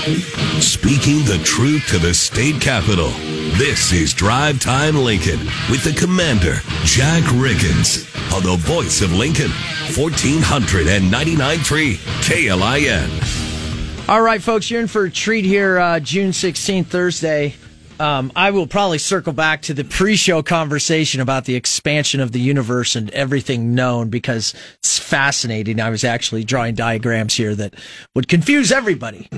[0.00, 3.10] Speaking the truth to the state capitol.
[3.58, 9.50] This is Drive Time Lincoln with the commander, Jack Riggins, on the voice of Lincoln,
[9.92, 14.08] 1499.3 KLIN.
[14.08, 17.54] All right, folks, you're in for a treat here, uh, June 16th, Thursday.
[17.98, 22.40] Um, I will probably circle back to the pre-show conversation about the expansion of the
[22.40, 25.78] universe and everything known because it's fascinating.
[25.78, 27.74] I was actually drawing diagrams here that
[28.14, 29.28] would confuse everybody,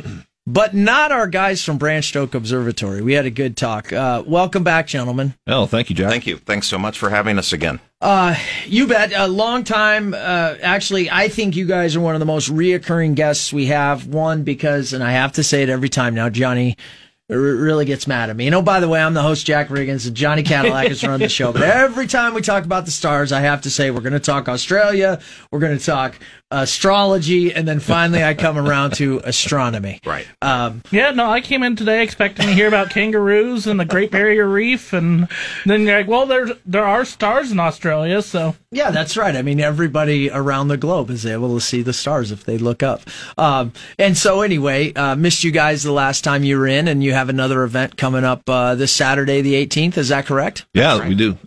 [0.46, 3.00] but not our guys from Branch Oak Observatory.
[3.00, 3.92] We had a good talk.
[3.92, 5.34] Uh, welcome back, gentlemen.
[5.46, 6.10] Oh, thank you, Jack.
[6.10, 6.38] Thank you.
[6.38, 7.80] Thanks so much for having us again.
[8.00, 8.34] Uh,
[8.66, 9.12] you bet.
[9.14, 10.14] A long time.
[10.14, 14.06] Uh, actually, I think you guys are one of the most reoccurring guests we have.
[14.06, 16.76] One because, and I have to say it every time now, Johnny
[17.28, 18.44] really gets mad at me.
[18.44, 21.20] You know, by the way, I'm the host, Jack Riggins, and Johnny Cadillac is running
[21.20, 21.52] the show.
[21.52, 24.20] But every time we talk about the stars, I have to say we're going to
[24.20, 25.20] talk Australia,
[25.50, 26.18] we're going to talk
[26.52, 30.00] astrology, and then finally I come around to astronomy.
[30.12, 30.26] Right.
[30.42, 34.10] Um, yeah, no, I came in today expecting to hear about kangaroos and the Great
[34.10, 35.28] Barrier Reef, and
[35.64, 39.34] then you're like, well, there's there are stars in Australia, so yeah, that's right.
[39.34, 42.82] I mean, everybody around the globe is able to see the stars if they look
[42.82, 43.02] up.
[43.38, 47.02] Um, and so, anyway, uh, missed you guys the last time you were in, and
[47.02, 49.96] you have another event coming up uh, this Saturday, the 18th.
[49.98, 50.66] Is that correct?
[50.74, 51.08] Yeah, right.
[51.08, 51.38] we do.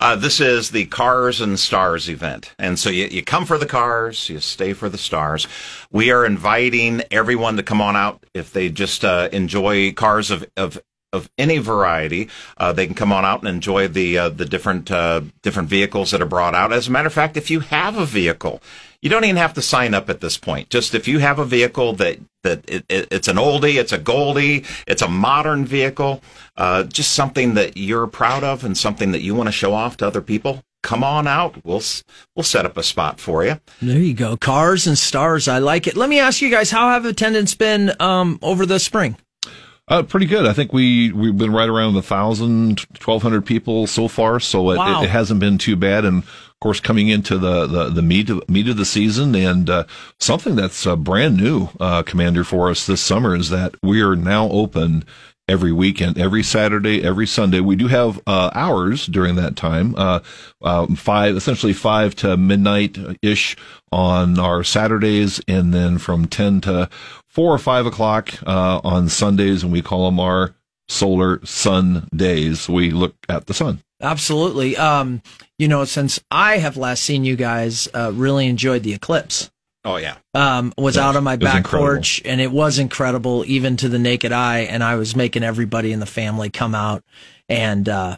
[0.00, 2.54] Uh, this is the Cars and Stars event.
[2.58, 5.46] And so you, you come for the cars, you stay for the stars.
[5.90, 10.44] We are inviting everyone to come on out if they just uh, enjoy cars of,
[10.56, 10.80] of
[11.12, 12.28] of any variety.
[12.56, 16.10] Uh, they can come on out and enjoy the uh, the different uh, different vehicles
[16.10, 16.72] that are brought out.
[16.72, 18.62] As a matter of fact, if you have a vehicle,
[19.00, 20.70] you don't even have to sign up at this point.
[20.70, 23.98] Just if you have a vehicle that that it, it, it's an oldie, it's a
[23.98, 26.22] goldie, it's a modern vehicle,
[26.56, 29.96] uh, just something that you're proud of and something that you want to show off
[29.98, 30.62] to other people.
[30.82, 31.64] Come on out.
[31.64, 31.82] We'll
[32.34, 33.60] we'll set up a spot for you.
[33.80, 34.36] There you go.
[34.36, 35.46] Cars and stars.
[35.46, 35.96] I like it.
[35.96, 39.16] Let me ask you guys, how have attendance been um, over the spring?
[39.88, 40.46] Uh, pretty good.
[40.46, 44.70] I think we we've been right around the thousand, twelve hundred people so far, so
[44.70, 45.00] it, wow.
[45.00, 46.04] it, it, hasn't been too bad.
[46.04, 49.68] And of course, coming into the the, the meat of, meat of the season, and
[49.68, 49.84] uh,
[50.20, 54.14] something that's uh, brand new, uh, Commander, for us this summer is that we are
[54.14, 55.04] now open
[55.48, 57.60] every weekend, every Saturday, every Sunday.
[57.60, 60.20] We do have uh, hours during that time, uh,
[60.62, 63.56] uh, five, essentially five to midnight ish
[63.90, 66.88] on our Saturdays, and then from 10 to
[67.32, 70.54] 4 or 5 o'clock uh, on Sundays, and we call them our
[70.88, 72.68] solar sun days.
[72.68, 73.82] We look at the sun.
[74.00, 74.76] Absolutely.
[74.76, 75.22] Um,
[75.58, 79.50] you know, since I have last seen you guys, uh, really enjoyed the eclipse.
[79.84, 80.16] Oh yeah.
[80.34, 84.30] Um, was out on my back porch and it was incredible even to the naked
[84.30, 84.60] eye.
[84.60, 87.02] And I was making everybody in the family come out
[87.48, 88.16] and, uh,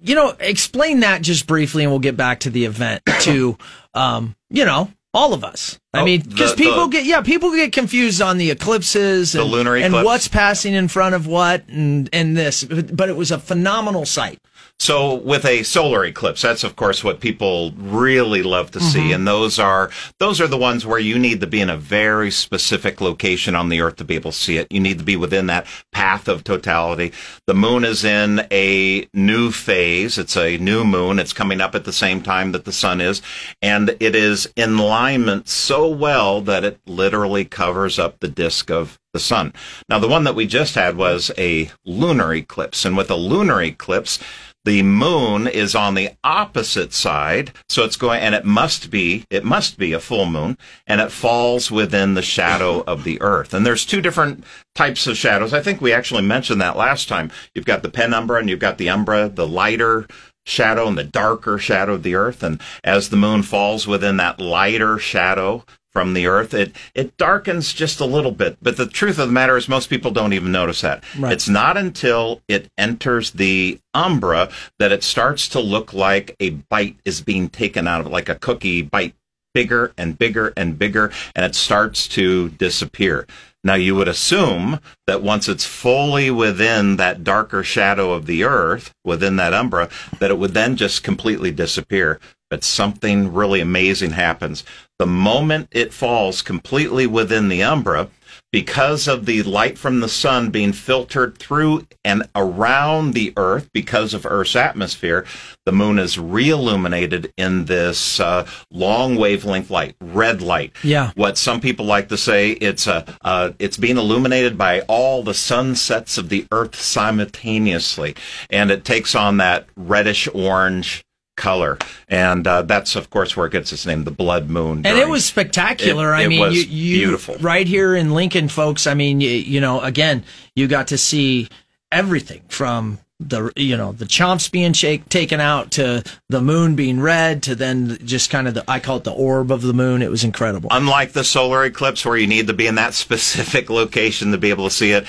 [0.00, 3.58] you know, explain that just briefly and we'll get back to the event to,
[3.94, 5.78] um, you know, all of us.
[5.94, 9.40] I Oh, mean, because people the- get, yeah, people get confused on the eclipses and,
[9.40, 13.30] The lunar and what's passing in front of what and, and this, but it was
[13.30, 14.38] a phenomenal sight.
[14.78, 19.14] So with a solar eclipse, that's of course what people really love to see, mm-hmm.
[19.14, 22.30] and those are those are the ones where you need to be in a very
[22.30, 24.70] specific location on the Earth to be able to see it.
[24.70, 27.12] You need to be within that path of totality.
[27.46, 31.18] The moon is in a new phase; it's a new moon.
[31.18, 33.22] It's coming up at the same time that the sun is,
[33.62, 38.98] and it is in alignment so well that it literally covers up the disk of
[39.16, 39.54] the sun.
[39.88, 43.62] Now, the one that we just had was a lunar eclipse, and with a lunar
[43.62, 44.18] eclipse,
[44.66, 49.44] the moon is on the opposite side, so it's going, and it must be, it
[49.44, 53.54] must be a full moon, and it falls within the shadow of the earth.
[53.54, 54.42] And there's two different
[54.74, 55.54] types of shadows.
[55.54, 57.30] I think we actually mentioned that last time.
[57.54, 60.08] You've got the penumbra and you've got the umbra, the lighter
[60.44, 62.42] shadow and the darker shadow of the earth.
[62.42, 65.64] And as the moon falls within that lighter shadow,
[65.96, 68.58] from the earth, it it darkens just a little bit.
[68.60, 71.02] But the truth of the matter is, most people don't even notice that.
[71.18, 71.32] Right.
[71.32, 76.98] It's not until it enters the umbra that it starts to look like a bite
[77.06, 79.14] is being taken out of it, like a cookie bite,
[79.54, 83.26] bigger and bigger and bigger, and it starts to disappear.
[83.64, 88.94] Now, you would assume that once it's fully within that darker shadow of the earth,
[89.02, 89.88] within that umbra,
[90.20, 92.20] that it would then just completely disappear.
[92.50, 94.64] But something really amazing happens.
[94.98, 98.08] The moment it falls completely within the umbra,
[98.52, 104.14] because of the light from the sun being filtered through and around the earth because
[104.14, 105.24] of earth's atmosphere
[105.64, 111.10] the moon is re-illuminated in this uh, long wavelength light red light Yeah.
[111.16, 115.34] what some people like to say it's a uh, it's being illuminated by all the
[115.34, 118.14] sunsets of the earth simultaneously
[118.50, 121.04] and it takes on that reddish orange
[121.36, 121.78] color,
[122.08, 124.84] and uh, that's of course where it gets its name, the blood moon.
[124.86, 126.12] And it was spectacular.
[126.14, 127.36] It- I mean, you, you beautiful.
[127.40, 128.86] right here in Lincoln, folks.
[128.86, 130.24] I mean, you, you know, again,
[130.54, 131.48] you got to see
[131.92, 137.00] everything from the you know the chomps being shake, taken out to the moon being
[137.00, 140.02] red to then just kind of the I call it the orb of the moon.
[140.02, 140.68] It was incredible.
[140.70, 144.50] unlike the solar eclipse where you need to be in that specific location to be
[144.50, 145.06] able to see it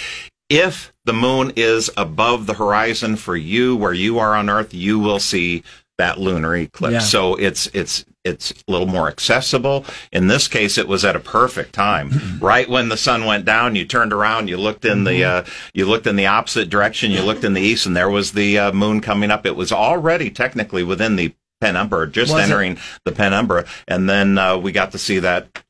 [0.50, 4.98] if the moon is above the horizon for you where you are on earth you
[5.00, 5.62] will see
[5.98, 7.00] that lunar eclipse Yeah.
[7.00, 11.20] so it's it's it's a little more accessible in this case it was at a
[11.20, 12.12] perfect time
[12.42, 15.86] right when the sun went down you turned around you looked in the uh, you
[15.86, 18.72] looked in the opposite direction you looked in the east and there was the uh,
[18.74, 22.44] moon coming up it was already technically within the penumbra just Was it?
[22.44, 25.64] entering the penumbra and then uh, we got to see that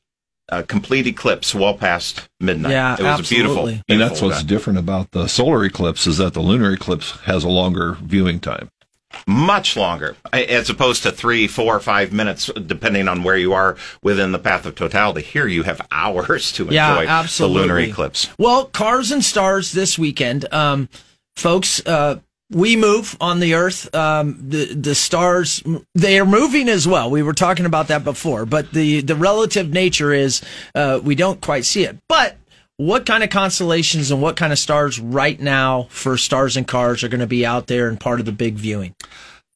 [0.50, 2.72] uh, complete eclipse well past midnight.
[2.72, 3.82] Yeah, it was a beautiful, absolutely.
[3.90, 4.48] And that's what's event.
[4.48, 8.70] different about the solar eclipse is that the lunar eclipse has a longer viewing time.
[9.26, 14.32] Much longer, as opposed to three, four, five minutes, depending on where you are within
[14.32, 15.22] the path of totality.
[15.22, 17.58] Here, you have hours to Yeah, enjoy absolutely.
[17.58, 18.30] the lunar eclipse.
[18.38, 20.90] Well, Cars and Stars this weekend, um,
[21.36, 21.86] folks.
[21.86, 22.20] Uh,
[22.50, 23.94] we move on the Earth.
[23.94, 25.62] Um, the the stars
[25.96, 27.10] they are moving as well.
[27.12, 30.42] We were talking about that before, but the the relative nature is
[30.74, 31.98] uh, we don't quite see it.
[32.08, 32.38] But
[32.78, 37.04] what kind of constellations and what kind of stars right now for stars and cars
[37.04, 38.96] are going to be out there and part of the big viewing?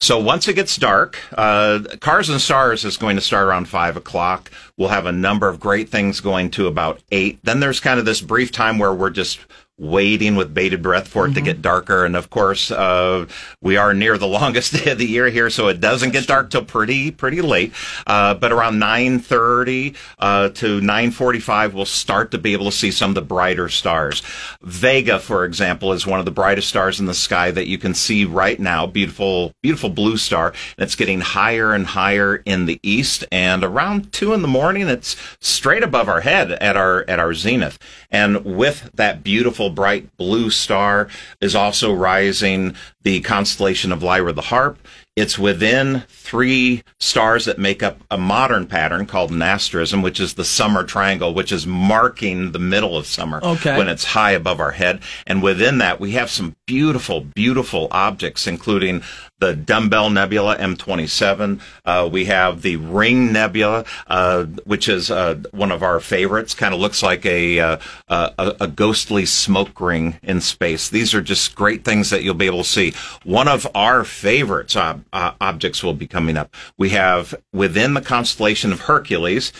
[0.00, 3.96] So once it gets dark, uh, Cars and Stars is going to start around five
[3.96, 4.50] o'clock.
[4.76, 7.38] We'll have a number of great things going to about eight.
[7.44, 9.38] Then there's kind of this brief time where we're just
[9.82, 12.04] waiting with bated breath for it to get darker.
[12.04, 13.26] And of course, uh,
[13.60, 16.50] we are near the longest day of the year here, so it doesn't get dark
[16.50, 17.72] till pretty, pretty late.
[18.06, 23.10] Uh, but around 9.30, uh, to 9.45, we'll start to be able to see some
[23.10, 24.22] of the brighter stars.
[24.62, 27.92] Vega, for example, is one of the brightest stars in the sky that you can
[27.92, 28.86] see right now.
[28.86, 30.54] Beautiful, beautiful blue star.
[30.78, 33.24] And it's getting higher and higher in the east.
[33.32, 37.34] And around two in the morning, it's straight above our head at our, at our
[37.34, 37.80] zenith.
[38.12, 41.08] And with that beautiful bright blue star
[41.40, 44.78] is also rising the constellation of Lyra the Harp.
[45.14, 50.34] It's within three stars that make up a modern pattern called an asterism, which is
[50.34, 53.76] the summer triangle, which is marking the middle of summer Okay.
[53.76, 55.00] when it's high above our head.
[55.26, 59.02] And within that, we have some beautiful, beautiful objects, including
[59.42, 61.60] the Dumbbell Nebula M27.
[61.84, 66.54] Uh, we have the Ring Nebula, uh, which is uh, one of our favorites.
[66.54, 67.78] Kind of looks like a, uh,
[68.08, 70.88] a a ghostly smoke ring in space.
[70.88, 72.94] These are just great things that you'll be able to see.
[73.24, 76.54] One of our favorites ob- uh, objects will be coming up.
[76.78, 79.52] We have within the constellation of Hercules,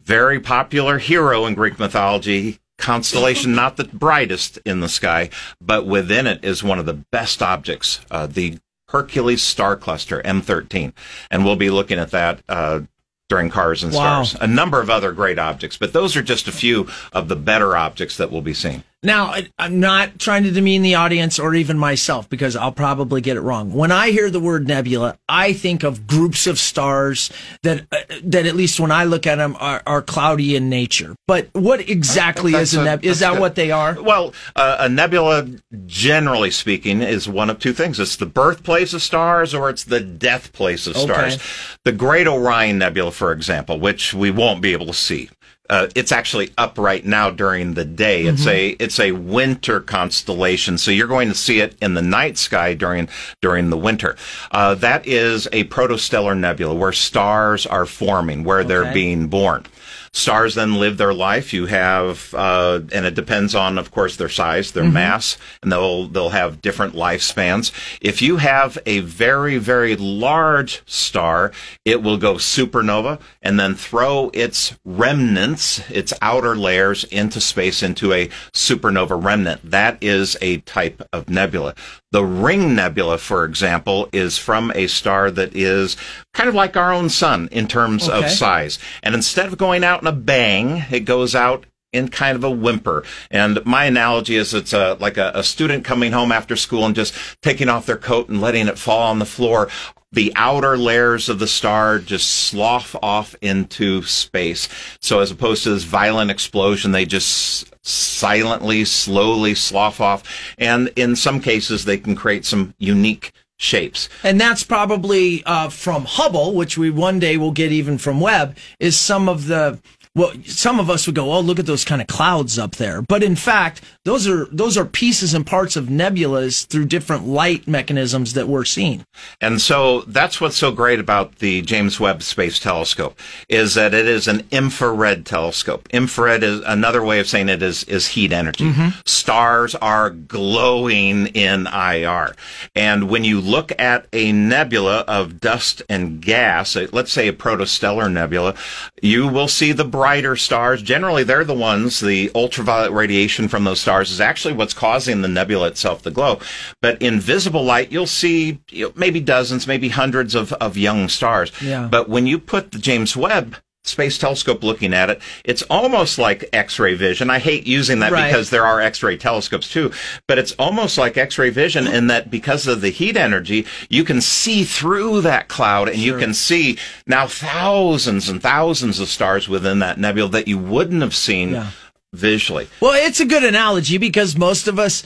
[0.00, 2.60] very popular hero in Greek mythology.
[2.78, 5.30] Constellation, not the brightest in the sky,
[5.60, 10.92] but within it is one of the best objects, uh, the Hercules star cluster M13,
[11.30, 12.80] and we'll be looking at that uh,
[13.28, 14.24] during Cars and Wow.
[14.24, 14.42] Stars.
[14.42, 17.76] A number of other great objects, but those are just a few of the better
[17.76, 18.82] objects that we'll be seeing.
[19.04, 23.36] Now, I'm not trying to demean the audience or even myself because I'll probably get
[23.36, 23.72] it wrong.
[23.72, 27.30] When I hear the word nebula, I think of groups of stars
[27.62, 31.14] that uh, that at least when I look at them are, are cloudy in nature.
[31.28, 33.12] But what exactly is a nebula?
[33.12, 33.40] Is that good.
[33.40, 34.02] what they are?
[34.02, 35.46] Well, uh, a nebula,
[35.86, 38.00] generally speaking, is one of two things.
[38.00, 41.34] It's the birthplace of stars or it's the death place of stars.
[41.34, 41.44] Okay.
[41.84, 45.30] The Great Orion Nebula, for example, which we won't be able to see.
[45.70, 48.24] Uh, it's actually up right now during the day.
[48.24, 52.38] It's a it's a winter constellation, so you're going to see it in the night
[52.38, 53.08] sky during
[53.42, 54.16] during the winter.
[54.50, 59.66] Uh, that is a protostellar nebula where stars are forming, where they're being born.
[60.12, 61.52] Stars then live their life.
[61.52, 66.06] You have, uh, and it depends on, of course, their size, their mass, and they'll
[66.08, 67.72] they'll have different lifespans.
[68.00, 71.52] If you have a very very large star,
[71.84, 78.12] it will go supernova and then throw its remnants, its outer layers, into space into
[78.12, 79.70] a supernova remnant.
[79.70, 81.74] That is a type of nebula.
[82.10, 85.96] The Ring Nebula, for example, is from a star that is
[86.32, 88.24] kind of like our own sun in terms Okay.
[88.26, 88.78] of size.
[89.02, 92.50] And instead of going out in a bang, it goes out in kind of a
[92.50, 93.04] whimper.
[93.30, 96.94] And my analogy is it's a, like a, a student coming home after school and
[96.94, 99.68] just taking off their coat and letting it fall on the floor.
[100.10, 104.68] The outer layers of the star just slough off into space.
[105.00, 110.22] So as opposed to this violent explosion, they just silently, slowly slough off.
[110.56, 114.08] And in some cases, they can create some unique shapes.
[114.22, 118.56] And that's probably uh, from Hubble, which we one day will get even from Webb,
[118.78, 119.78] is some of the
[120.14, 123.02] well, some of us would go, "Oh, look at those kind of clouds up there."
[123.02, 127.68] But in fact, those are those are pieces and parts of nebulas through different light
[127.68, 129.04] mechanisms that we're seeing.
[129.40, 134.06] And so that's what's so great about the James Webb Space Telescope is that it
[134.06, 135.88] is an infrared telescope.
[135.90, 138.64] Infrared is another way of saying it is is heat energy.
[139.04, 142.34] Stars are glowing in IR.
[142.74, 147.32] And when you look at a nebula of dust and gas, uh, let's say a
[147.32, 148.54] protostellar nebula,
[149.02, 150.80] you will see the brighter stars.
[150.82, 155.28] Generally, they're the ones, the ultraviolet radiation from those stars is actually what's causing the
[155.28, 156.38] nebula itself to glow.
[156.80, 161.08] But in visible light, you'll see you know, maybe dozens, maybe hundreds of, of young
[161.08, 161.50] stars.
[161.60, 161.88] Yeah.
[161.90, 166.46] But when you put the James Webb Space Telescope looking at it, it's almost like
[166.52, 167.30] X-ray vision.
[167.30, 168.26] I hate using that Right.
[168.30, 169.92] because there are X-ray telescopes too,
[170.26, 174.20] but it's almost like X-ray vision in that because of the heat energy, you can
[174.20, 176.76] see through that cloud and you can see
[177.06, 181.70] now thousands and thousands of stars within that nebula that you wouldn't have seen Yeah.
[182.12, 182.68] Visually.
[182.80, 185.02] Well, it's a good analogy because most of us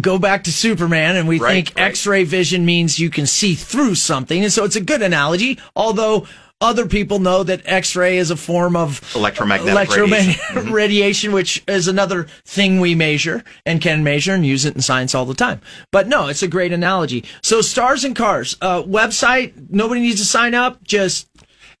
[0.00, 1.86] go back to Superman and we Right, think right.
[1.88, 5.58] X-ray vision means you can see through something, and so it's a good analogy.
[5.74, 6.26] Although
[6.62, 10.72] other people know that X-ray is a form of Electromagnetic electromagnetic radiation.
[10.74, 15.14] radiation, which is another thing we measure and can measure and use it in science
[15.14, 15.62] all the time.
[15.90, 17.24] But no, it's a great analogy.
[17.42, 19.70] So stars and cars uh, website.
[19.70, 20.84] Nobody needs to sign up.
[20.84, 21.29] Just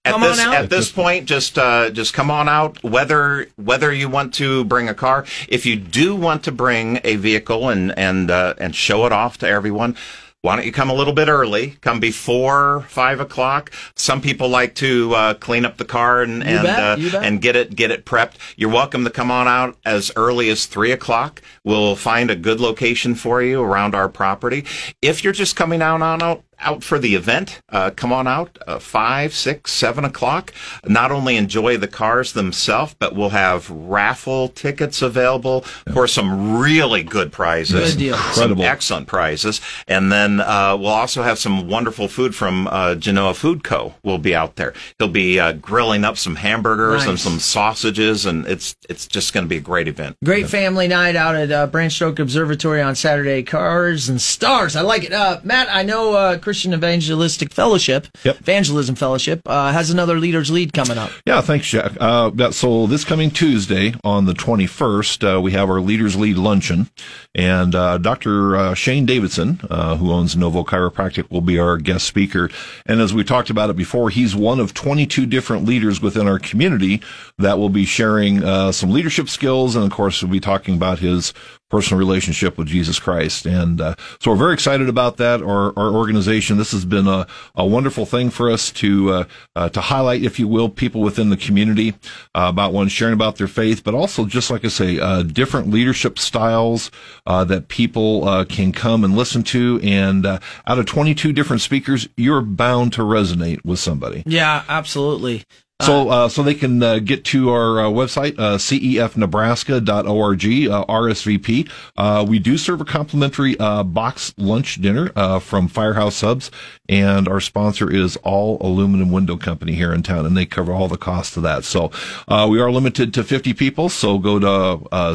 [0.04, 0.54] come this, on out.
[0.54, 2.82] At this point, just uh, just come on out.
[2.82, 7.16] Whether whether you want to bring a car, if you do want to bring a
[7.16, 9.96] vehicle and and uh, and show it off to everyone.
[10.42, 11.76] Why don't you come a little bit early?
[11.82, 13.70] Come before five o'clock.
[13.94, 17.56] Some people like to uh, clean up the car and and, bet, uh, and get
[17.56, 18.36] it get it prepped.
[18.56, 21.42] You're welcome to come on out as early as three o'clock.
[21.62, 24.64] We'll find a good location for you around our property.
[25.02, 28.58] If you're just coming out on out out for the event, uh, come on out
[28.66, 30.52] uh, five, six, seven o'clock.
[30.84, 35.62] Not only enjoy the cars themselves, but we'll have raffle tickets available
[35.92, 38.14] for some really good prizes, Good deal.
[38.16, 38.64] some Incredible.
[38.64, 43.64] excellent prizes, and then uh, we'll also have some wonderful food from uh, Genoa Food
[43.64, 43.94] Co.
[44.02, 44.74] will be out there.
[44.98, 49.44] He'll be uh, grilling up some hamburgers and some sausages, and it's it's just going
[49.44, 50.16] to be a great event.
[50.24, 53.42] Great family night out at uh, Branch Oak Observatory on Saturday.
[53.42, 54.76] Cars and stars.
[54.76, 55.12] I like it.
[55.12, 58.40] Uh, Matt, I know uh, Christian Evangelistic Fellowship, Yep.
[58.40, 61.12] Evangelism Fellowship, uh, has another Leaders Lead coming up.
[61.24, 61.92] Yeah, thanks, Jack.
[62.00, 66.90] Uh, so this coming Tuesday on the 21st, uh, we have our Leaders Lead Luncheon,
[67.36, 68.56] and uh, Dr.
[68.56, 72.50] Uh, Shane Davidson, uh, who owns Novo Chiropractic, will be our guest speaker.
[72.84, 76.40] And as we talked about it before, he's one of 22 different leaders within our
[76.40, 77.00] community
[77.38, 80.98] that will be sharing uh, some leadership skills, and of course, we'll be talking about
[80.98, 81.32] his
[81.70, 83.46] personal relationship with Jesus Christ.
[83.46, 85.40] And uh, so we're very excited about that.
[85.40, 89.24] Our, our organization, this has been a, a wonderful thing for us to uh,
[89.56, 91.94] uh, to highlight, if you will, people within the community
[92.34, 95.70] uh, about one sharing about their faith, but also just like I say, uh, different
[95.70, 96.90] leadership styles
[97.24, 99.80] uh, that people can come and listen to.
[99.82, 104.24] And out of 22 different speakers, you're bound to resonate with somebody.
[104.26, 105.44] Yeah, absolutely.
[105.80, 111.70] So, uh, so they can uh, get to our uh, website, uh, cefnebraska.org, uh, RSVP.
[111.96, 116.50] Uh, we do serve a complimentary uh, box lunch dinner uh, from Firehouse Subs,
[116.88, 120.88] and our sponsor is All Aluminum Window Company here in town, and they cover all
[120.88, 121.64] the costs of that.
[121.64, 121.90] So,
[122.28, 124.46] uh, we are limited to 50 people, so go to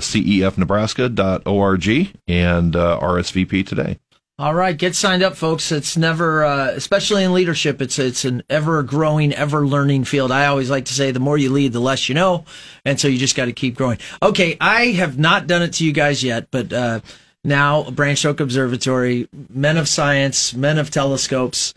[0.01, 1.87] cefnebraska.org
[2.27, 3.99] and RSVP today.
[4.37, 5.71] All right, get signed up, folks.
[5.71, 10.29] It's never, uh, especially in leadership, it's it's an ever growing, ever learning field.
[10.29, 12.43] I always like to say, the more you lead, the less you know,
[12.83, 13.97] and so you just got to keep growing.
[14.21, 16.99] Okay, I have not done it to you guys yet, but uh,
[17.45, 21.73] now Branch Oak Observatory, men of science, men of telescopes,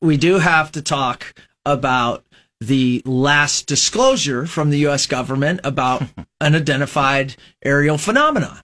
[0.00, 2.24] we do have to talk about
[2.60, 5.06] the last disclosure from the U.S.
[5.06, 6.02] government about
[6.40, 8.60] unidentified aerial phenomena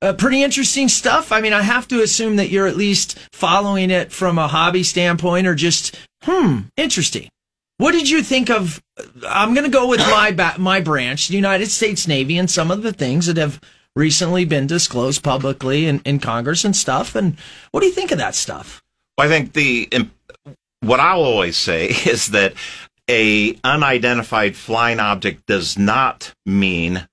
[0.00, 1.32] uh, pretty interesting stuff.
[1.32, 4.82] I mean, I have to assume that you're at least following it from a hobby
[4.82, 7.28] standpoint or just, hmm, interesting.
[7.78, 8.82] What did you think of?
[9.26, 12.72] I'm going to go with my ba- my branch, the United States Navy, and some
[12.72, 13.60] of the things that have
[13.94, 17.14] recently been disclosed publicly in, in Congress and stuff.
[17.14, 17.38] And
[17.70, 18.82] what do you think of that stuff?
[19.16, 20.08] Well, I think the
[20.80, 22.54] what I'll always say is that
[23.08, 27.07] a unidentified flying object does not mean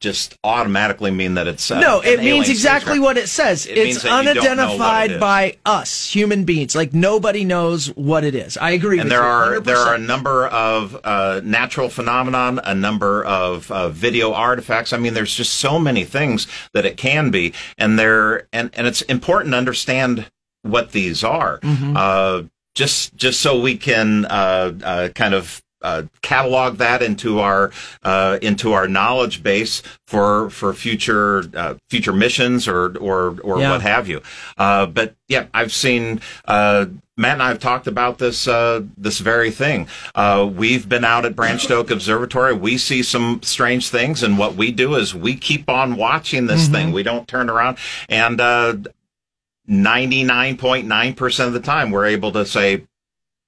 [0.00, 3.02] just automatically mean that it's uh, no, it means exactly spacecraft.
[3.02, 3.66] what it says.
[3.66, 6.74] It it's that you don't know what it unidentified by us, human beings.
[6.74, 8.56] Like nobody knows what it is.
[8.56, 8.98] I agree.
[8.98, 13.24] and with there you, are there are a number of uh, natural phenomenon, a number
[13.24, 14.92] of uh, video artifacts.
[14.92, 18.86] I mean, there's just so many things that it can be, and there and and
[18.86, 20.30] it's important to understand
[20.62, 21.58] what these are.
[21.60, 21.96] Mm-hmm.
[21.96, 22.42] Uh,
[22.74, 27.70] just just so we can uh, uh, kind of uh, catalog that into our
[28.02, 33.70] uh, into our knowledge base for for future uh, future missions or or or Yeah.
[33.72, 34.22] what have you.
[34.56, 36.20] Uh, but yeah, I've seen.
[36.44, 36.86] Uh,
[37.18, 39.88] Matt and I have talked about this uh, this very thing.
[40.14, 42.52] Uh, we've been out at Branch Oak Observatory.
[42.52, 46.68] We see some strange things, and what we do is we keep on watching this
[46.68, 46.92] thing.
[46.92, 47.78] We don't turn around,
[48.10, 48.76] and uh,
[49.66, 52.82] ninety nine point nine percent of the time, we're able to say,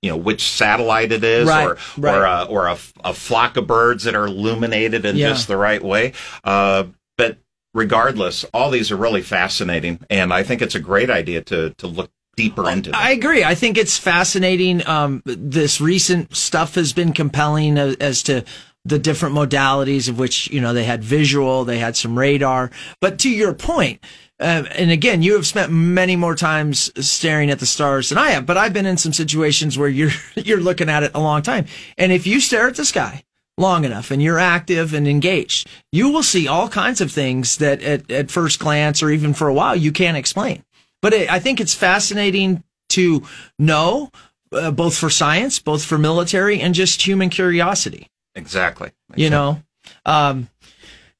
[0.02, 2.14] you know, which satellite it is, Right, or right.
[2.16, 5.28] or a, or a, a flock of birds that are illuminated in Yeah.
[5.30, 6.12] just the right way.
[6.44, 6.84] Uh,
[7.16, 7.38] but
[7.74, 11.86] regardless, all these are really fascinating, and I think it's a great idea to to
[11.86, 12.90] look deeper into.
[12.92, 13.00] them.
[13.02, 13.42] I agree.
[13.42, 14.86] I think it's fascinating.
[14.86, 18.44] Um, this recent stuff has been compelling as, as to
[18.84, 22.70] the different modalities of which you know they had visual, they had some radar.
[23.00, 24.00] But to your point,
[24.40, 28.30] uh, and again, you have spent many more times staring at the stars than I
[28.30, 28.46] have.
[28.46, 31.66] But I've been in some situations where you're you're looking at it a long time,
[31.96, 33.24] and if you stare at the sky
[33.56, 37.82] long enough and you're active and engaged, you will see all kinds of things that
[37.82, 40.64] at, at first glance or even for a while you can't explain.
[41.02, 43.24] But it, I think it's fascinating to
[43.58, 44.10] know,
[44.52, 48.08] uh, both for science, both for military, and just human curiosity.
[48.34, 49.24] exactly.
[49.24, 49.62] You know,
[50.06, 50.48] um,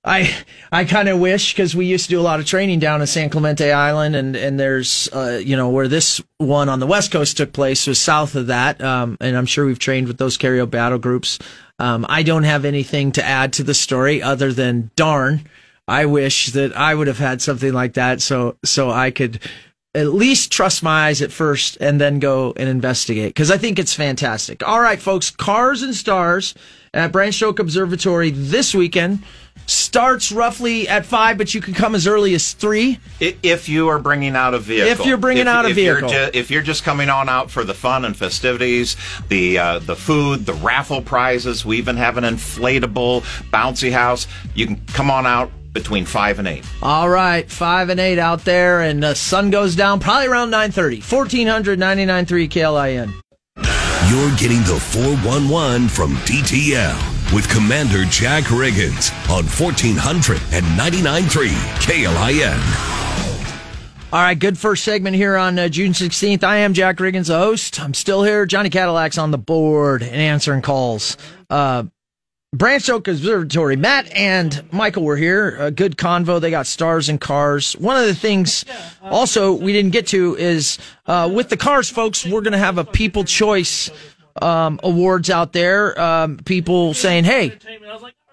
[0.09, 0.35] I
[0.73, 3.07] I kind of wish because we used to do a lot of training down in
[3.07, 7.13] San Clemente Island, and and there's uh, you know where this one on the west
[7.13, 10.37] coast took place was south of that, um, and I'm sure we've trained with those
[10.37, 11.39] carrier battle groups.
[11.79, 15.45] Um, I don't have anything to add to the story other than darn,
[15.89, 19.41] I wish that I would have had something like that, so so I could
[19.95, 23.79] at least trust my eyes at first and then go and investigate because I think
[23.79, 24.67] it's fantastic.
[24.69, 26.55] All right, folks, Cars and Stars
[26.93, 29.25] at Branch Oak Observatory this weekend
[29.69, 32.99] starts roughly at five, but you can come as early as three.
[33.21, 36.09] If you are bringing out a vehicle, If you're bringing out a if you're vehicle.
[36.11, 38.97] ju- if you're just coming on out for the fun and festivities,
[39.29, 43.23] the uh, the food, the raffle prizes, we even have an inflatable
[43.53, 44.27] bouncy house.
[44.55, 46.65] You can come on out between five and eight.
[46.83, 50.73] All right, five and eight out there, and the sun goes down probably around nine
[50.73, 51.01] thirty.
[51.01, 53.13] Fourteen hundred ninety nine three KLIN.
[54.09, 56.97] You're getting the 411 from DTL
[57.33, 61.49] with Commander Jack Riggins on 1499.3
[61.81, 62.59] KLIN.
[64.11, 66.43] All right, good first segment here on uh, June 16th.
[66.43, 67.79] I am Jack Riggins, the host.
[67.79, 68.47] I'm still here.
[68.47, 71.19] Johnny Cadillac's on the board and answering calls.
[71.51, 71.85] Uh,
[72.55, 73.77] Branch Oak Observatory.
[73.77, 75.59] Matt and Michael were here.
[75.59, 76.41] A good convo.
[76.41, 77.75] They got stars and cars.
[77.75, 78.65] One of the things
[79.03, 82.79] also we didn't get to is uh, with the cars, folks, we're going to have
[82.79, 83.91] a People Choice
[84.43, 85.99] um, Awards out there.
[86.01, 87.59] Um, people saying, hey,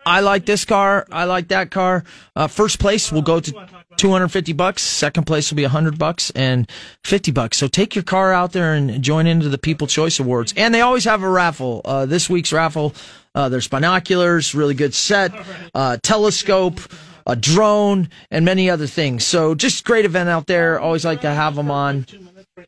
[0.05, 1.07] I like this car.
[1.11, 2.03] I like that car.
[2.35, 4.83] Uh, first place will go to 250 bucks.
[4.83, 6.69] Second place will be 100 bucks and
[7.03, 7.57] 50 bucks.
[7.57, 10.53] So take your car out there and join into the People Choice Awards.
[10.55, 11.81] And they always have a raffle.
[11.83, 12.93] Uh, this week's raffle,
[13.33, 15.31] uh, there's binoculars, really good set,
[15.73, 16.79] uh, telescope,
[17.25, 19.25] a drone, and many other things.
[19.25, 20.79] So just great event out there.
[20.79, 22.05] Always like to have them on.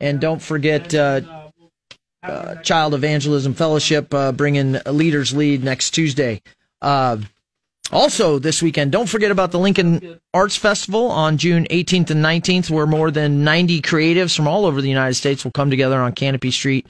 [0.02, 1.22] And don't forget, uh,
[2.24, 6.42] uh, Child Evangelism Fellowship uh, bringing Leaders Lead next Tuesday.
[6.82, 7.18] Uh,
[7.92, 12.70] also, this weekend, don't forget about the Lincoln Arts Festival on June 18th and 19th,
[12.70, 16.12] where more than 90 creatives from all over the United States will come together on
[16.12, 16.86] Canopy Street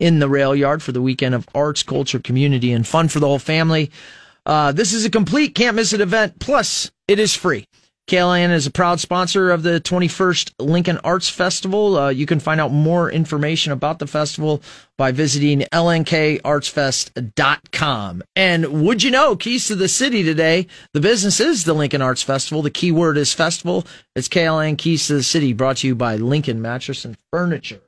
[0.00, 3.26] in the rail yard for the weekend of arts, culture, community, and fun for the
[3.26, 3.90] whole family.
[4.44, 6.40] Uh, this is a complete can't miss it event.
[6.40, 7.68] Plus, it is free.
[8.08, 11.96] KLIN is a proud sponsor of the 21st Lincoln Arts Festival.
[11.96, 14.62] Uh, you can find out more information about the festival
[14.98, 18.22] by visiting lnkartsfest.com.
[18.34, 22.22] And would you know, keys to the city today, the business is the Lincoln Arts
[22.22, 22.60] Festival.
[22.60, 23.86] The key word is festival.
[24.16, 27.80] It's KLIN Keys to the City brought to you by Lincoln Mattress and Furniture.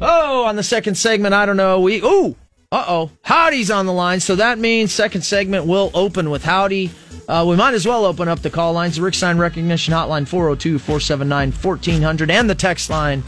[0.00, 1.80] Oh, on the second segment, I don't know.
[1.80, 2.34] We, ooh,
[2.72, 3.10] uh oh.
[3.22, 4.18] Howdy's on the line.
[4.18, 6.90] So that means second segment will open with Howdy.
[7.28, 8.96] Uh, we might as well open up the call lines.
[8.96, 13.24] The Rick Sign Recognition Hotline 402 479 1400 and the text line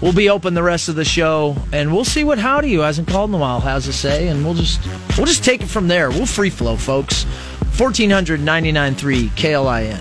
[0.00, 1.56] We'll be open the rest of the show.
[1.72, 4.28] And we'll see what Howdy, who hasn't called in a while, has to say.
[4.28, 4.80] And we'll just
[5.16, 6.10] we'll just take it from there.
[6.10, 7.24] We'll free flow, folks.
[7.76, 9.98] 1499.3 KLIN.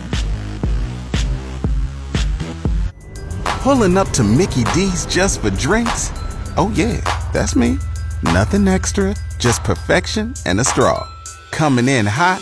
[3.61, 6.11] Pulling up to Mickey D's just for drinks?
[6.55, 7.01] Oh, yeah,
[7.33, 7.77] that's me.
[8.23, 11.07] Nothing extra, just perfection and a straw.
[11.51, 12.41] Coming in hot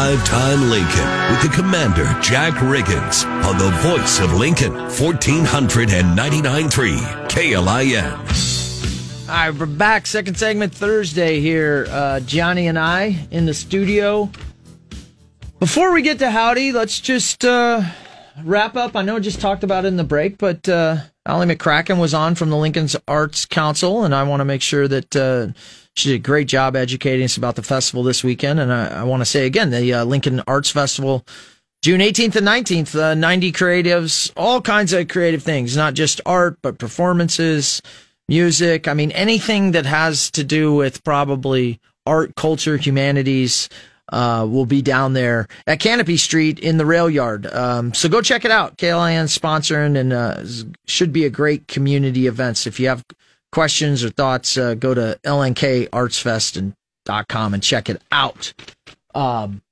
[0.00, 9.28] Drive Time Lincoln with the Commander, Jack Riggins, on the voice of Lincoln, 1499.3 KLIN.
[9.28, 10.06] All right, we're back.
[10.06, 11.86] Second segment Thursday here.
[11.90, 14.30] Uh, Johnny and I in the studio.
[15.58, 17.82] Before we get to Howdy, let's just uh,
[18.42, 18.96] wrap up.
[18.96, 22.14] I know I just talked about it in the break, but uh, Allie McCracken was
[22.14, 25.48] on from the Lincoln's Arts Council, and I want to make sure that uh,
[25.96, 28.60] she did a great job educating us about the festival this weekend.
[28.60, 31.26] And I, I want to say again, the uh, Lincoln Arts Festival,
[31.82, 36.58] June 18th and 19th, uh, 90 creatives, all kinds of creative things, not just art,
[36.62, 37.82] but performances,
[38.28, 38.86] music.
[38.86, 43.68] I mean, anything that has to do with probably art, culture, humanities.
[44.12, 47.46] Uh, will be down there at Canopy Street in the rail yard.
[47.46, 48.76] Um, so go check it out.
[48.76, 50.42] KLIN sponsoring and uh,
[50.88, 52.56] should be a great community event.
[52.56, 53.04] So if you have
[53.52, 58.52] questions or thoughts, uh, go to lnkartsfest.com and check it out.
[59.14, 59.62] Um,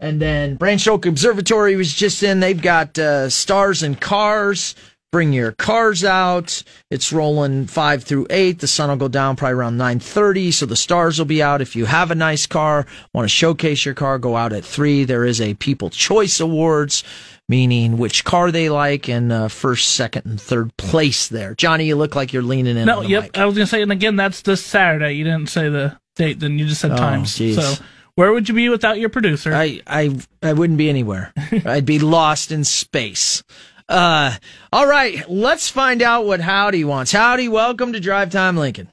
[0.00, 2.40] and then Branch Oak Observatory was just in.
[2.40, 4.74] They've got uh, stars and cars.
[5.12, 6.62] Bring your cars out.
[6.90, 8.60] It's rolling five through eight.
[8.60, 11.60] The sun will go down probably around nine thirty, so the stars will be out.
[11.60, 15.04] If you have a nice car, want to showcase your car, go out at three.
[15.04, 17.04] There is a People Choice Awards
[17.46, 21.54] meaning which car they like and uh, first, second, and third place there.
[21.56, 22.86] Johnny, you look like you're leaning in.
[22.86, 23.24] No, yep.
[23.24, 23.38] Mic.
[23.38, 25.12] I was gonna say, and again, that's this Saturday.
[25.12, 27.36] You didn't say the date, then you just said Oh, times.
[27.36, 27.56] geez.
[27.56, 29.52] So where would you be without your producer?
[29.52, 31.34] I, I, I wouldn't be anywhere.
[31.66, 33.42] I'd be lost in space.
[33.88, 34.34] Uh,
[34.72, 37.12] all right, let's find out what Howdy wants.
[37.12, 38.88] Howdy, welcome to Drive Time Lincoln.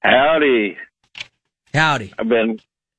[0.00, 0.76] Howdy.
[1.74, 2.12] Howdy.
[2.18, 2.58] I've been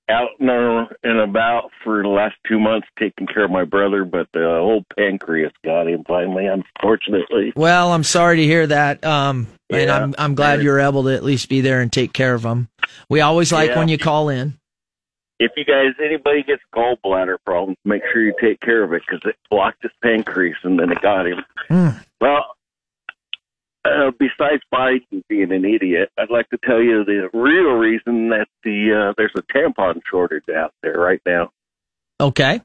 [0.09, 4.43] out and about for the last two months taking care of my brother, but the
[4.45, 7.53] old pancreas got him finally, unfortunately.
[7.55, 9.03] Well, I'm sorry to hear that.
[9.05, 12.33] Um, and I'm I'm glad you're able to at least be there and take care
[12.33, 12.69] of him.
[13.07, 13.77] We always like Yeah.
[13.79, 14.59] when you call in.
[15.39, 19.21] If you guys, anybody gets gallbladder problems, make sure you take care of it because
[19.25, 21.37] it blocked his pancreas and then it got him.
[21.69, 21.89] Hmm.
[22.19, 22.43] Well,
[23.85, 28.47] uh, besides Biden being an idiot, I'd like to tell you the real reason that
[28.63, 31.51] the uh, there's a tampon shortage out there right now.
[32.19, 32.61] Okay.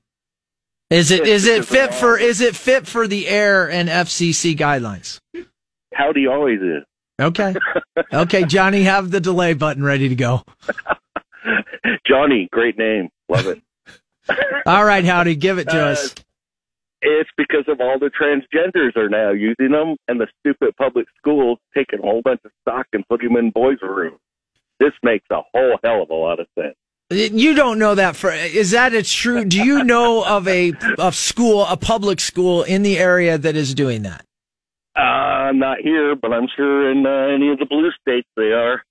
[0.90, 5.20] Is it is it fit for is it fit for the air and FCC guidelines?
[5.92, 6.82] Howdy always is.
[7.20, 7.54] Okay.
[8.12, 10.42] Okay, Johnny, have the delay button ready to go.
[12.06, 13.08] Johnny, great name.
[13.28, 13.62] Love it.
[14.66, 16.14] All right, Howdy, give it to Uh, us.
[17.06, 21.58] It's because of all the transgenders are now using them, and the stupid public schools
[21.76, 24.16] taking a whole bunch of stock and putting them in boys' rooms.
[24.80, 26.74] This makes a whole hell of a lot of sense.
[27.10, 29.44] You don't know that for is that a true?
[29.44, 33.74] Do you know of a a school, a public school in the area that is
[33.74, 34.24] doing that?
[34.96, 38.82] Uh, not here, but I'm sure in uh, any of the blue states they are.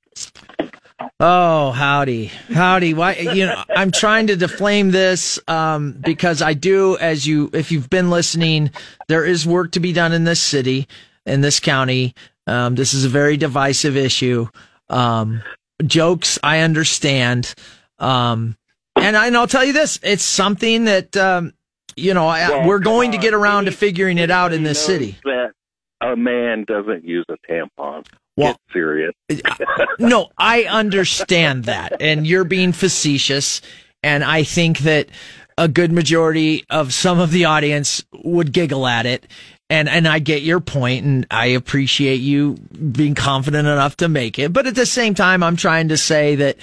[1.19, 2.93] Oh, howdy, howdy.
[2.93, 3.13] Why?
[3.13, 6.97] You know, I'm trying to deflame this um, because I do.
[6.97, 8.71] As you, if you've been listening,
[9.07, 10.87] there is work to be done in this city,
[11.25, 12.13] in this county.
[12.47, 14.47] Um, this is a very divisive issue.
[14.89, 15.41] Um,
[15.85, 17.53] jokes, I understand,
[17.99, 18.57] um,
[18.95, 21.53] and, I, and I'll tell you this: it's something that um,
[21.95, 24.83] you know I, Well, we're going to get around to figuring it out in this
[24.83, 25.17] city.
[25.23, 25.53] That
[26.01, 28.05] a man doesn't use a tampon.
[28.35, 29.13] Well- Get serious.
[29.99, 33.61] no, I understand that, and you're being facetious,
[34.01, 35.07] and I think that
[35.57, 39.27] a good majority of some of the audience would giggle at it,
[39.69, 42.53] and and I get your point, and I appreciate you
[42.91, 46.35] being confident enough to make it, but at the same time, I'm trying to say
[46.35, 46.57] that.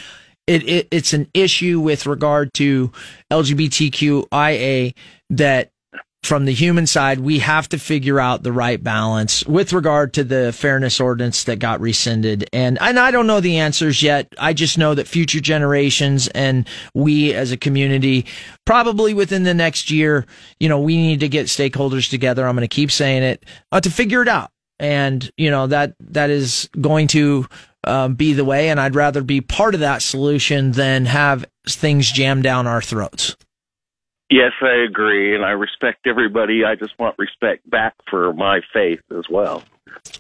[0.47, 2.91] It, it it's an issue with regard to
[3.31, 4.95] LGBTQIA
[5.31, 5.71] that
[6.23, 10.23] from the human side, we have to figure out the right balance with regard to
[10.23, 12.49] the fairness ordinance that got rescinded.
[12.53, 14.33] And, and I don't know the answers yet.
[14.39, 18.27] I just know that future generations and we as a community,
[18.67, 20.27] probably within the next year,
[20.59, 22.47] you know, we need to get stakeholders together.
[22.47, 24.51] I'm going to keep saying it uh, to figure it out.
[24.79, 27.47] And, you know, that, that is going to
[27.85, 28.69] um, be the way.
[28.69, 33.37] And I'd rather be part of that solution than have things jammed down our throats.
[34.31, 36.65] Yes, I agree, and I respect everybody.
[36.65, 39.65] I just want respect back for my faith as well.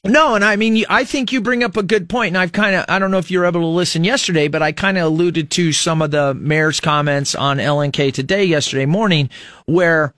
[0.04, 2.74] No, and I mean, I think you bring up a good point, and I've kind
[2.74, 5.04] of, I don't know if you were able to listen yesterday, but I kind of
[5.04, 9.30] alluded to some of the mayor's comments on LNK today, yesterday morning,
[9.66, 10.12] where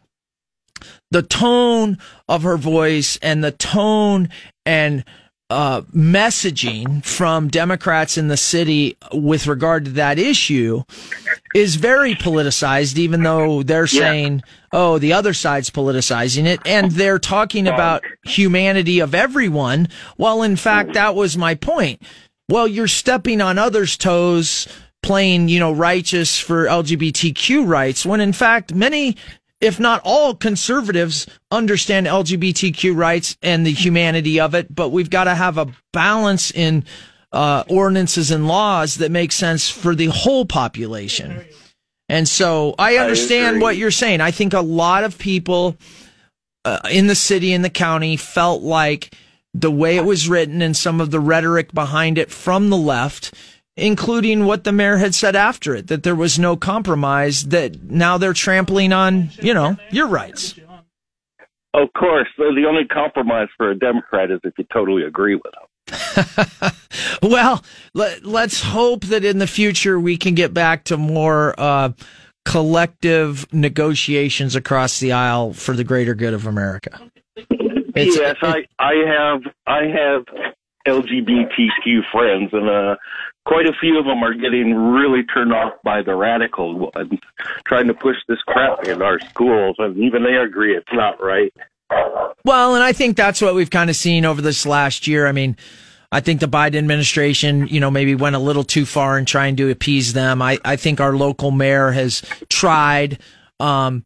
[1.11, 4.31] the tone of her voice and the tone
[4.64, 5.05] and
[5.50, 10.83] uh, messaging from Democrats in the city with regard to that issue
[11.55, 16.61] is very politicized, even though they're saying, oh, the other side's politicizing it.
[16.64, 19.88] And they're talking about humanity of everyone.
[20.16, 22.02] Well, in fact, that was my point.
[22.48, 24.66] Well, you're stepping on others' toes,
[25.02, 29.16] playing, you know, righteous for LGBTQ rights, when in fact, many
[29.62, 35.25] if not all conservatives understand LGBTQ rights and the humanity of it, but we've got
[35.25, 36.85] to have a balance in
[37.31, 41.44] uh, ordinances and laws that make sense for the whole population.
[42.09, 43.62] And so I understand agree.
[43.62, 44.20] what you're saying.
[44.20, 45.77] I think a lot of people
[46.64, 49.14] uh, in the city and the county felt like
[49.55, 53.33] the way it was written and some of the rhetoric behind it from the left
[53.76, 58.18] including what the mayor had said after it, that there was no compromise, that now
[58.18, 60.54] they're trampling on, you know, your rights.
[61.74, 66.72] Of course, the only compromise for a Democrat is if you totally agree with them.
[67.22, 71.90] Well, let, let's hope that in the future we can get back to more uh,
[72.44, 77.00] collective negotiations across the aisle for the greater good of America.
[77.37, 80.24] It's- yes, I I have I have
[80.88, 82.96] LGBTQ friends, and uh,
[83.44, 87.18] quite a few of them are getting really turned off by the radical ones
[87.66, 91.52] trying to push this crap in our schools, and even they agree it's not right.
[92.44, 95.26] Well, and I think that's what we've kind of seen over this last year.
[95.26, 95.57] I mean,
[96.11, 99.57] I think the Biden administration, you know, maybe went a little too far in trying
[99.57, 100.42] to appease them.
[100.42, 103.18] I, I think our local mayor has tried,
[103.61, 104.05] um,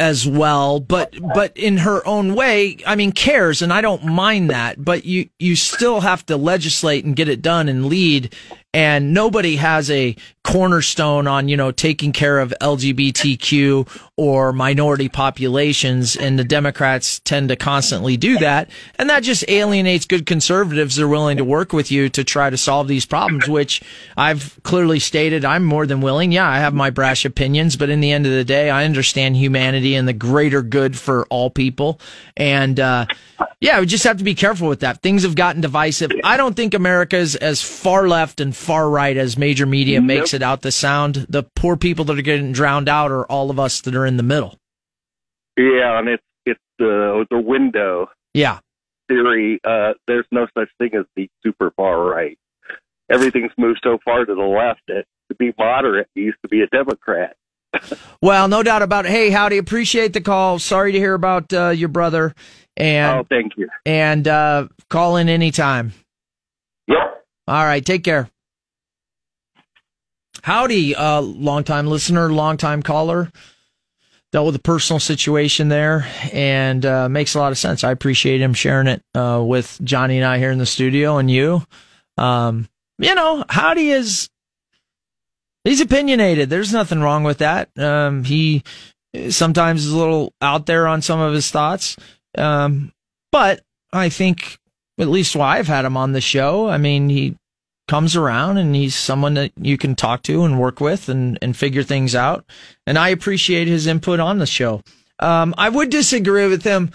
[0.00, 4.50] as well, but, but in her own way, I mean, cares, and I don't mind
[4.50, 8.32] that, but you, you still have to legislate and get it done and lead.
[8.74, 16.16] And nobody has a cornerstone on, you know, taking care of LGBTQ or minority populations.
[16.16, 18.70] And the Democrats tend to constantly do that.
[18.96, 20.96] And that just alienates good conservatives.
[20.96, 23.82] They're willing to work with you to try to solve these problems, which
[24.18, 26.30] I've clearly stated I'm more than willing.
[26.30, 29.36] Yeah, I have my brash opinions, but in the end of the day, I understand
[29.36, 32.00] humanity and the greater good for all people.
[32.36, 33.06] And, uh,
[33.60, 35.02] yeah, we just have to be careful with that.
[35.02, 36.12] Things have gotten divisive.
[36.22, 40.42] I don't think America's as far left and far right as major media makes it
[40.42, 41.26] out to sound.
[41.28, 44.16] The poor people that are getting drowned out are all of us that are in
[44.16, 44.58] the middle.
[45.56, 48.58] Yeah, and it's it's the the window Yeah.
[49.08, 49.60] theory.
[49.64, 52.38] Uh, there's no such thing as the super far right.
[53.10, 56.60] Everything's moved so far to the left that to be moderate you used to be
[56.62, 57.36] a Democrat.
[58.20, 59.10] Well, no doubt about it.
[59.12, 60.58] Hey, howdy, appreciate the call.
[60.58, 62.34] Sorry to hear about uh, your brother.
[62.76, 63.68] And oh, thank you.
[63.86, 65.92] and uh, call in anytime.
[66.88, 67.24] Yep.
[67.46, 68.28] All right, take care.
[70.42, 73.30] Howdy, uh, longtime listener, longtime caller.
[74.30, 77.82] Dealt with a personal situation there, and uh, makes a lot of sense.
[77.82, 81.30] I appreciate him sharing it uh, with Johnny and I here in the studio, and
[81.30, 81.62] you.
[82.18, 84.28] Um, you know, Howdy is
[85.64, 86.50] he's opinionated.
[86.50, 87.70] There's nothing wrong with that.
[87.78, 88.62] Um, he
[89.30, 91.96] sometimes is a little out there on some of his thoughts,
[92.36, 92.92] um,
[93.32, 93.62] but
[93.94, 94.58] I think
[94.98, 96.68] at least why I've had him on the show.
[96.68, 97.36] I mean, he
[97.88, 101.56] comes around and he's someone that you can talk to and work with and, and
[101.56, 102.44] figure things out.
[102.86, 104.82] And I appreciate his input on the show.
[105.18, 106.92] Um, I would disagree with him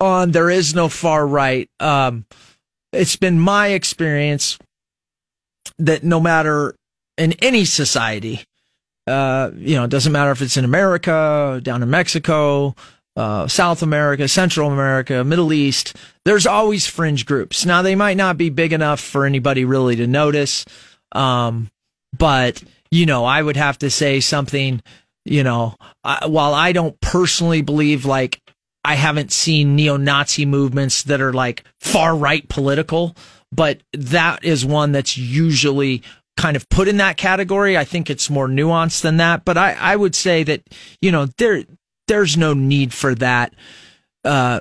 [0.00, 1.68] on there is no far right.
[1.78, 2.24] Um,
[2.92, 4.58] it's been my experience
[5.78, 6.74] that no matter
[7.18, 8.44] in any society,
[9.06, 12.74] uh, you know, it doesn't matter if it's in America, down in Mexico,
[13.20, 17.66] uh, South America, Central America, Middle East, there's always fringe groups.
[17.66, 20.64] Now they might not be big enough for anybody really to notice.
[21.12, 21.70] Um,
[22.16, 24.80] but you know, I would have to say something,
[25.26, 28.40] you know, I, while I don't personally believe like
[28.84, 33.14] I haven't seen neo-Nazi movements that are like far right political,
[33.52, 36.02] but that is one that's usually
[36.38, 37.76] kind of put in that category.
[37.76, 40.62] I think it's more nuanced than that, but I, I would say that,
[41.02, 41.64] you know, there,
[42.10, 43.54] there's no need for that,
[44.24, 44.60] uh,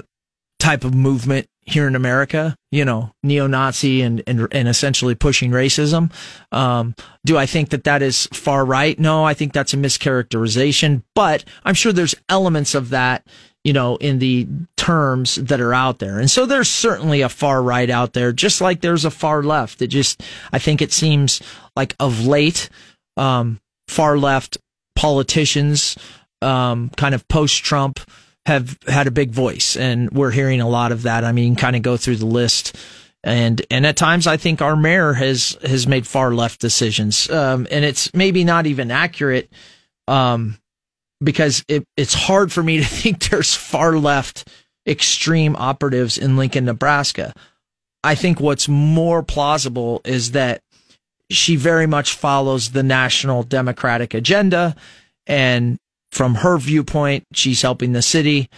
[0.59, 6.11] type of movement here in America, you know, neo-Nazi and, and, and essentially pushing racism.
[6.51, 8.99] Um, do I think that that is far right?
[8.99, 13.25] No, I think that's a mischaracterization, but I'm sure there's elements of that,
[13.63, 16.19] you know, in the terms that are out there.
[16.19, 19.81] And so there's certainly a far right out there, just like there's a far left.
[19.81, 21.41] It just, I think it seems
[21.75, 22.69] like of late,
[23.15, 24.57] um, far left
[24.95, 25.97] politicians,
[26.41, 27.99] um, kind of post Trump
[28.45, 31.23] have had a big voice and we're hearing a lot of that.
[31.23, 32.75] I mean, kind of go through the list
[33.23, 37.29] and, and at times I think our mayor has, has made far left decisions.
[37.29, 39.51] Um, and it's maybe not even accurate.
[40.07, 40.57] Um,
[41.21, 44.47] because it, it's hard for me to think there's far left
[44.87, 47.33] extreme operatives in Lincoln, Nebraska.
[48.03, 50.61] I think what's more plausible is that
[51.29, 54.75] she very much follows the national Democratic agenda.
[55.27, 55.77] And
[56.11, 58.49] from her viewpoint, she's helping the city.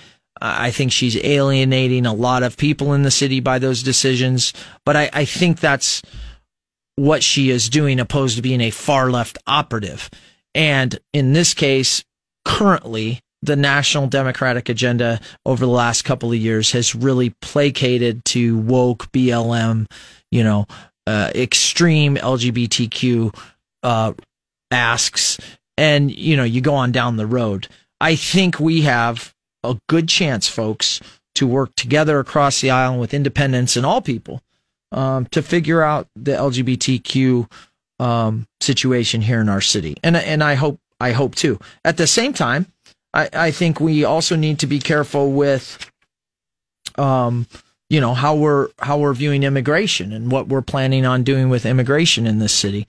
[0.41, 4.53] I think she's alienating a lot of people in the city by those decisions.
[4.85, 6.01] But I, I think that's
[6.95, 10.09] what she is doing opposed to being a far left operative.
[10.55, 12.03] And in this case,
[12.43, 18.57] currently, the national democratic agenda over the last couple of years has really placated to
[18.57, 19.87] woke BLM,
[20.31, 20.65] you know,
[21.07, 23.35] uh, extreme LGBTQ
[23.83, 24.13] uh,
[24.69, 25.39] asks,
[25.81, 27.67] and you know, you go on down the road.
[27.99, 31.01] I think we have a good chance, folks,
[31.35, 34.43] to work together across the island with independents and all people
[34.91, 37.51] um, to figure out the LGBTQ
[37.99, 41.59] um, situation here in our city, and and I hope I hope too.
[41.83, 42.67] At the same time,
[43.13, 45.91] I, I think we also need to be careful with,
[46.95, 47.47] um,
[47.89, 51.65] you know, how we're how we're viewing immigration and what we're planning on doing with
[51.65, 52.87] immigration in this city.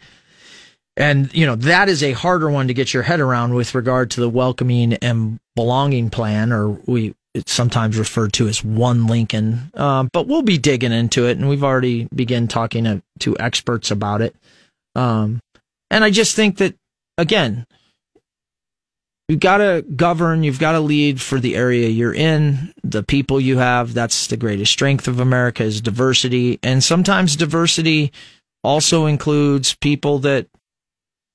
[0.96, 4.10] And you know that is a harder one to get your head around with regard
[4.12, 9.70] to the welcoming and belonging plan, or we it's sometimes referred to as one Lincoln.
[9.74, 13.90] Um, but we'll be digging into it, and we've already begun talking to, to experts
[13.90, 14.36] about it.
[14.94, 15.40] Um,
[15.90, 16.74] and I just think that
[17.16, 17.66] again,
[19.28, 23.40] you've got to govern, you've got to lead for the area you're in, the people
[23.40, 23.94] you have.
[23.94, 26.58] That's the greatest strength of America is diversity.
[26.62, 28.12] And sometimes diversity
[28.62, 30.48] also includes people that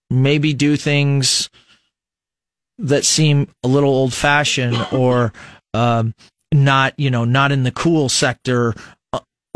[0.09, 1.49] maybe do things
[2.79, 5.33] that seem a little old fashioned or
[5.73, 6.13] um,
[6.53, 8.73] not, you know, not in the cool sector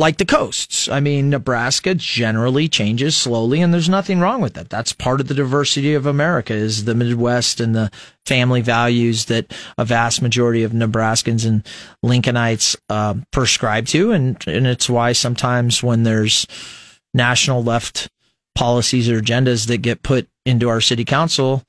[0.01, 0.89] like the coasts.
[0.89, 4.69] I mean, Nebraska generally changes slowly and there's nothing wrong with that.
[4.69, 7.91] That's part of the diversity of America is the Midwest and the
[8.25, 11.63] family values that a vast majority of Nebraskans and
[12.03, 14.11] Lincolnites uh, prescribe to.
[14.11, 16.47] And, and it's why sometimes when there's
[17.13, 18.09] national left
[18.55, 21.63] policies or agendas that get put into our city council,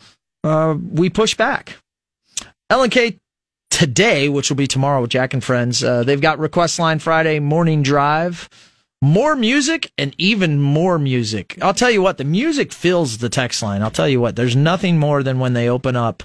[0.44, 1.76] uh, we push back.
[2.70, 3.18] LNK
[3.70, 5.82] today, which will be tomorrow with Jack and Friends.
[5.82, 8.48] Uh, they've got Request Line Friday, Morning Drive,
[9.00, 11.58] more music, and even more music.
[11.60, 13.82] I'll tell you what, the music fills the text line.
[13.82, 16.22] I'll tell you what, there's nothing more than when they open up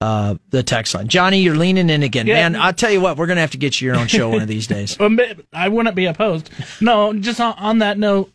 [0.00, 1.08] uh, the text line.
[1.08, 2.26] Johnny, you're leaning in again.
[2.26, 2.34] Yeah.
[2.34, 4.28] Man, I'll tell you what, we're going to have to get you your own show
[4.28, 4.98] one of these days.
[5.52, 6.50] I wouldn't be opposed.
[6.82, 8.30] No, just on, on that note,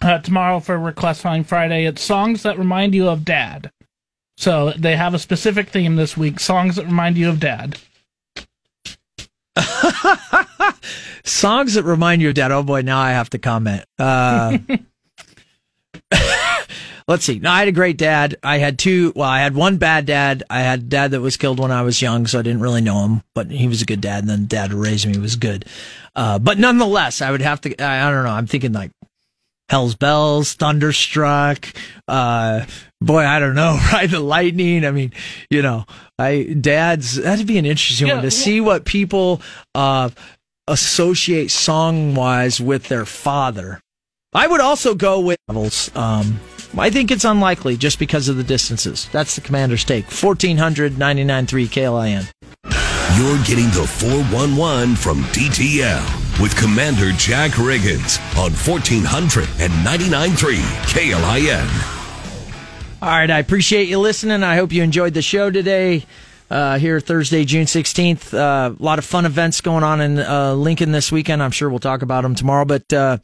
[0.00, 3.70] uh, tomorrow for Request Line Friday, it's songs that remind you of dad.
[4.36, 7.78] So they have a specific theme this week songs that remind you of dad.
[11.24, 12.52] songs that remind you of dad.
[12.52, 13.84] Oh boy, now I have to comment.
[13.98, 14.58] Uh,
[17.08, 17.40] let's see.
[17.40, 18.36] No, I had a great dad.
[18.44, 19.12] I had two.
[19.16, 20.44] Well, I had one bad dad.
[20.48, 23.04] I had dad that was killed when I was young, so I didn't really know
[23.04, 24.20] him, but he was a good dad.
[24.20, 25.64] And then dad who raised me was good.
[26.14, 27.76] Uh, but nonetheless, I would have to.
[27.82, 28.30] I, I don't know.
[28.30, 28.92] I'm thinking like
[29.68, 31.68] Hell's Bells, Thunderstruck,
[32.06, 32.64] uh,
[33.00, 34.84] boy, I don't know, Ride the Lightning.
[34.84, 35.12] I mean,
[35.50, 35.84] you know,
[36.18, 39.42] I dads that'd be an interesting yeah, one to see what people
[39.74, 40.10] uh,
[40.66, 43.80] associate song wise with their father.
[44.34, 45.38] I would also go with
[45.96, 46.40] um,
[46.76, 49.08] I think it's unlikely just because of the distances.
[49.10, 50.04] That's the commander's take.
[50.04, 52.30] 1400 KLIN.
[53.16, 61.98] You're getting the 411 from DTL with Commander Jack Riggins on 1400 and 99.3 KLIN.
[63.00, 64.42] All right, I appreciate you listening.
[64.42, 66.04] I hope you enjoyed the show today.
[66.50, 68.32] Uh, here Thursday, June 16th.
[68.32, 71.42] Uh, a lot of fun events going on in uh, Lincoln this weekend.
[71.42, 72.64] I'm sure we'll talk about them tomorrow.
[72.64, 73.18] But uh,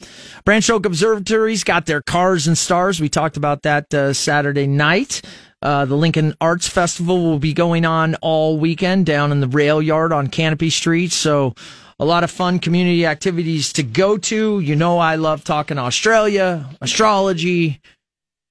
[0.45, 3.01] Branch Oak Observatory's got their cars and stars.
[3.01, 5.23] We talked about that uh, Saturday night.
[5.63, 9.81] Uh, the Lincoln Arts Festival will be going on all weekend down in the rail
[9.81, 11.11] yard on Canopy Street.
[11.11, 11.55] So
[11.99, 14.61] a lot of fun community activities to go to.
[14.61, 17.81] You know, I love talking Australia, astrology,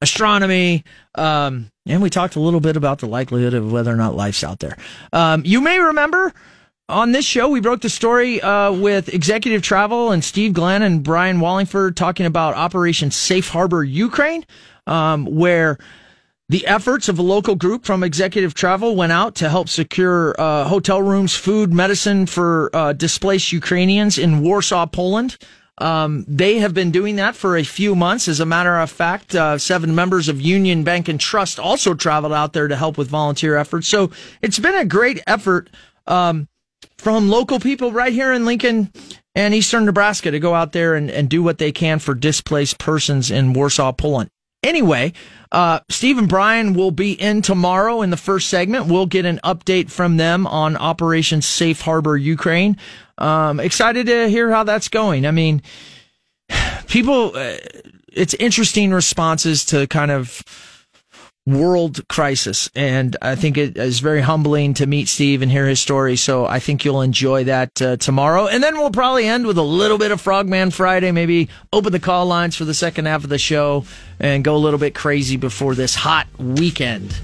[0.01, 0.83] astronomy.
[1.15, 4.43] Um, and we talked a little bit about the likelihood of whether or not life's
[4.43, 4.77] out there.
[5.11, 6.33] Um, you may remember
[6.89, 11.03] on this show, we broke the story uh, with Executive Travel and Steve Glenn and
[11.03, 14.45] Brian Wallingford talking about Operation Safe Harbor Ukraine,
[14.85, 15.77] um, where
[16.49, 20.65] the efforts of a local group from Executive Travel went out to help secure uh,
[20.65, 25.37] hotel rooms, food, medicine for uh, displaced Ukrainians in Warsaw, Poland.
[25.79, 28.27] Um, they have been doing that for a few months.
[28.27, 32.33] As a matter of fact, uh, seven members of Union Bank and Trust also traveled
[32.33, 33.87] out there to help with volunteer efforts.
[33.87, 35.69] So it's been a great effort
[36.05, 36.47] um,
[36.97, 38.91] from local people right here in Lincoln
[39.33, 42.77] and Eastern Nebraska to go out there and, and do what they can for displaced
[42.77, 44.29] persons in Warsaw, Poland.
[44.63, 45.13] Anyway,
[45.51, 48.87] uh, Steve and Brian will be in tomorrow in the first segment.
[48.87, 52.77] We'll get an update from them on Operation Safe Harbor Ukraine.
[53.17, 55.27] Um, excited to hear how that's going.
[55.27, 55.61] I mean,
[56.87, 57.57] people, uh,
[58.11, 60.43] it's interesting responses to kind of
[61.45, 62.69] world crisis.
[62.75, 66.15] And I think it is very humbling to meet Steve and hear his story.
[66.15, 68.47] So I think you'll enjoy that uh, tomorrow.
[68.47, 71.99] And then we'll probably end with a little bit of Frogman Friday, maybe open the
[71.99, 73.85] call lines for the second half of the show
[74.19, 77.19] and go a little bit crazy before this hot weekend.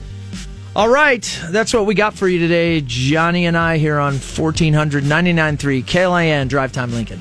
[0.75, 2.81] All right, that's what we got for you today.
[2.81, 7.19] Johnny and I here on 1499.3 KLIN Drive Time Lincoln.